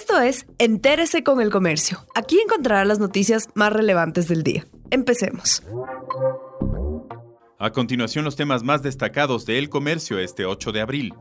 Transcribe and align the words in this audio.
Esto 0.00 0.20
es 0.20 0.46
Entérese 0.58 1.24
con 1.24 1.40
el 1.40 1.50
Comercio. 1.50 1.98
Aquí 2.14 2.38
encontrará 2.38 2.84
las 2.84 3.00
noticias 3.00 3.48
más 3.54 3.72
relevantes 3.72 4.28
del 4.28 4.44
día. 4.44 4.64
Empecemos. 4.92 5.64
A 7.58 7.72
continuación 7.72 8.24
los 8.24 8.36
temas 8.36 8.62
más 8.62 8.80
destacados 8.80 9.44
de 9.44 9.58
El 9.58 9.68
Comercio 9.68 10.20
este 10.20 10.46
8 10.46 10.70
de 10.70 10.80
abril. 10.82 11.14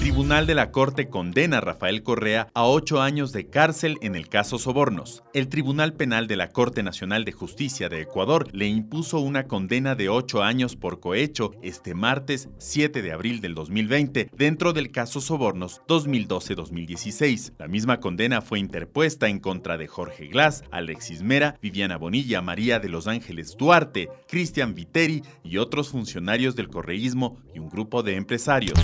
Tribunal 0.00 0.46
de 0.46 0.54
la 0.54 0.70
Corte 0.70 1.10
condena 1.10 1.58
a 1.58 1.60
Rafael 1.60 2.02
Correa 2.02 2.48
a 2.54 2.64
ocho 2.64 3.02
años 3.02 3.32
de 3.32 3.50
cárcel 3.50 3.98
en 4.00 4.16
el 4.16 4.30
caso 4.30 4.58
Sobornos. 4.58 5.22
El 5.34 5.48
Tribunal 5.48 5.92
Penal 5.92 6.26
de 6.26 6.36
la 6.36 6.48
Corte 6.48 6.82
Nacional 6.82 7.26
de 7.26 7.32
Justicia 7.32 7.90
de 7.90 8.00
Ecuador 8.00 8.48
le 8.54 8.66
impuso 8.66 9.20
una 9.20 9.46
condena 9.46 9.94
de 9.94 10.08
ocho 10.08 10.42
años 10.42 10.74
por 10.74 11.00
cohecho 11.00 11.50
este 11.60 11.94
martes 11.94 12.48
7 12.56 13.02
de 13.02 13.12
abril 13.12 13.42
del 13.42 13.54
2020 13.54 14.30
dentro 14.34 14.72
del 14.72 14.90
caso 14.90 15.20
Sobornos 15.20 15.82
2012-2016. 15.86 17.52
La 17.58 17.68
misma 17.68 18.00
condena 18.00 18.40
fue 18.40 18.58
interpuesta 18.58 19.28
en 19.28 19.38
contra 19.38 19.76
de 19.76 19.86
Jorge 19.86 20.28
Glass, 20.28 20.64
Alexis 20.70 21.22
Mera, 21.22 21.58
Viviana 21.60 21.98
Bonilla, 21.98 22.40
María 22.40 22.80
de 22.80 22.88
los 22.88 23.06
Ángeles 23.06 23.54
Duarte, 23.58 24.08
Cristian 24.26 24.74
Viteri 24.74 25.22
y 25.44 25.58
otros 25.58 25.90
funcionarios 25.90 26.56
del 26.56 26.68
correísmo 26.68 27.36
y 27.54 27.58
un 27.58 27.68
grupo 27.68 28.02
de 28.02 28.16
empresarios. 28.16 28.78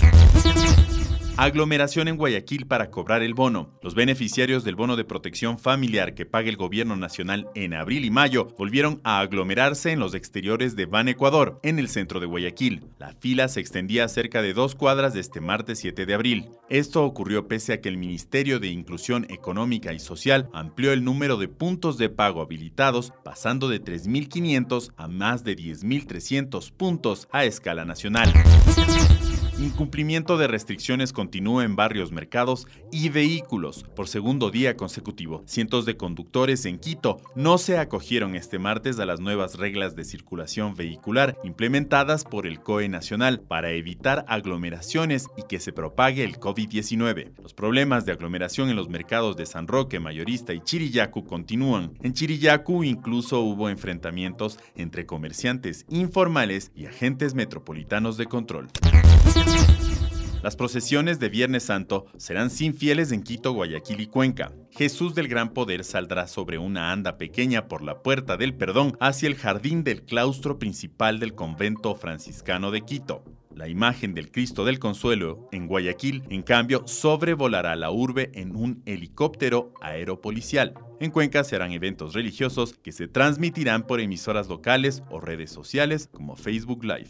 Aglomeración 1.39 2.07
en 2.07 2.17
Guayaquil 2.17 2.65
para 2.65 2.89
cobrar 2.89 3.21
el 3.21 3.35
bono. 3.35 3.77
Los 3.83 3.93
beneficiarios 3.93 4.63
del 4.63 4.75
bono 4.75 4.95
de 4.95 5.05
protección 5.05 5.59
familiar 5.59 6.15
que 6.15 6.25
paga 6.25 6.49
el 6.49 6.57
gobierno 6.57 6.95
nacional 6.95 7.47
en 7.53 7.75
abril 7.75 8.05
y 8.05 8.09
mayo 8.09 8.47
volvieron 8.57 9.01
a 9.03 9.19
aglomerarse 9.19 9.91
en 9.91 9.99
los 9.99 10.15
exteriores 10.15 10.75
de 10.75 10.87
Ban 10.87 11.09
Ecuador, 11.09 11.59
en 11.61 11.77
el 11.77 11.89
centro 11.89 12.19
de 12.19 12.25
Guayaquil. 12.25 12.85
La 12.97 13.13
fila 13.13 13.49
se 13.49 13.59
extendía 13.59 14.07
cerca 14.07 14.41
de 14.41 14.55
dos 14.55 14.73
cuadras 14.73 15.13
de 15.13 15.19
este 15.19 15.39
martes 15.39 15.77
7 15.77 16.07
de 16.07 16.13
abril. 16.15 16.49
Esto 16.69 17.03
ocurrió 17.03 17.47
pese 17.47 17.73
a 17.73 17.81
que 17.81 17.89
el 17.89 17.97
Ministerio 17.97 18.59
de 18.59 18.69
Inclusión 18.69 19.27
Económica 19.29 19.93
y 19.93 19.99
Social 19.99 20.49
amplió 20.53 20.91
el 20.91 21.03
número 21.03 21.37
de 21.37 21.49
puntos 21.49 21.99
de 21.99 22.09
pago 22.09 22.41
habilitados, 22.41 23.13
pasando 23.23 23.69
de 23.69 23.79
3.500 23.79 24.91
a 24.97 25.07
más 25.07 25.43
de 25.43 25.55
10.300 25.55 26.71
puntos 26.71 27.27
a 27.31 27.45
escala 27.45 27.85
nacional. 27.85 28.33
Incumplimiento 29.59 30.37
de 30.37 30.45
restricciones 30.45 31.11
continúa 31.11 31.63
en 31.63 31.75
barrios, 31.75 32.11
mercados 32.11 32.67
y 32.91 33.09
vehículos 33.09 33.85
por 33.95 34.07
segundo 34.07 34.51
día 34.51 34.77
consecutivo. 34.77 35.41
Cientos 35.47 35.83
de 35.87 35.97
conductores 35.97 36.65
en 36.65 36.77
Quito 36.77 37.19
no 37.33 37.57
se 37.57 37.79
acogieron 37.79 38.35
este 38.35 38.59
martes 38.59 38.99
a 38.99 39.07
las 39.07 39.19
nuevas 39.19 39.55
reglas 39.55 39.95
de 39.95 40.05
circulación 40.05 40.75
vehicular 40.75 41.39
implementadas 41.43 42.23
por 42.23 42.45
el 42.45 42.59
COE 42.59 42.87
Nacional 42.87 43.39
para 43.39 43.71
evitar 43.71 44.25
aglomeraciones 44.27 45.25
y 45.37 45.41
que 45.49 45.59
se 45.59 45.73
propague 45.73 46.23
el 46.23 46.39
COVID-19. 46.39 47.31
Los 47.41 47.55
problemas 47.55 48.05
de 48.05 48.11
aglomeración 48.11 48.69
en 48.69 48.75
los 48.75 48.89
mercados 48.89 49.37
de 49.37 49.47
San 49.47 49.67
Roque, 49.67 49.99
Mayorista 49.99 50.53
y 50.53 50.59
Chirillacu 50.59 51.25
continúan. 51.25 51.93
En 52.03 52.13
Chirillacu 52.13 52.83
incluso 52.83 53.41
hubo 53.41 53.69
enfrentamientos 53.69 54.59
entre 54.75 55.07
comerciantes 55.07 55.87
informales 55.89 56.71
y 56.75 56.85
agentes 56.85 57.33
metropolitanos 57.33 58.17
de 58.17 58.27
control. 58.27 58.67
Las 60.47 60.55
procesiones 60.55 61.19
de 61.19 61.27
Viernes 61.27 61.63
Santo 61.63 62.05
serán 62.15 62.49
sin 62.49 62.73
fieles 62.73 63.11
en 63.11 63.21
Quito, 63.21 63.51
Guayaquil 63.51 63.99
y 63.99 64.07
Cuenca. 64.07 64.53
Jesús 64.71 65.13
del 65.13 65.27
Gran 65.27 65.49
Poder 65.49 65.83
saldrá 65.83 66.25
sobre 66.27 66.57
una 66.57 66.93
anda 66.93 67.17
pequeña 67.17 67.67
por 67.67 67.81
la 67.81 68.01
Puerta 68.01 68.37
del 68.37 68.53
Perdón 68.53 68.95
hacia 69.01 69.27
el 69.27 69.35
jardín 69.35 69.83
del 69.83 70.03
claustro 70.03 70.57
principal 70.57 71.19
del 71.19 71.35
convento 71.35 71.95
franciscano 71.95 72.71
de 72.71 72.81
Quito. 72.81 73.23
La 73.53 73.67
imagen 73.67 74.13
del 74.13 74.31
Cristo 74.31 74.63
del 74.63 74.79
Consuelo 74.79 75.49
en 75.51 75.67
Guayaquil, 75.67 76.23
en 76.29 76.43
cambio, 76.43 76.83
sobrevolará 76.87 77.75
la 77.75 77.91
urbe 77.91 78.31
en 78.35 78.55
un 78.55 78.83
helicóptero 78.85 79.73
aeropolicial. 79.81 80.75
En 81.01 81.11
Cuenca 81.11 81.43
se 81.43 81.57
harán 81.57 81.71
eventos 81.71 82.13
religiosos 82.13 82.73
que 82.73 82.91
se 82.91 83.09
transmitirán 83.09 83.85
por 83.85 83.99
emisoras 83.99 84.47
locales 84.47 85.03
o 85.09 85.19
redes 85.19 85.51
sociales 85.51 86.07
como 86.13 86.37
Facebook 86.37 86.85
Live. 86.85 87.09